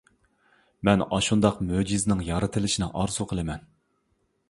[0.89, 3.67] مەن ئاشۇنداق مۆجىزىنىڭ يارىتىلىشنى ئارزۇ قىلىمەن.